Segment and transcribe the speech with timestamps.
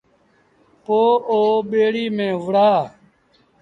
[0.83, 2.71] پوء او ٻيڙيٚ ميݩ وهُڙآ